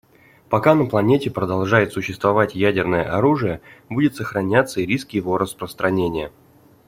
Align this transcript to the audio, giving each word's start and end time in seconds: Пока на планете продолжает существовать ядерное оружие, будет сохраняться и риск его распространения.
Пока 0.49 0.73
на 0.73 0.87
планете 0.87 1.29
продолжает 1.29 1.93
существовать 1.93 2.55
ядерное 2.55 3.03
оружие, 3.07 3.61
будет 3.87 4.15
сохраняться 4.15 4.81
и 4.81 4.85
риск 4.87 5.11
его 5.11 5.37
распространения. 5.37 6.31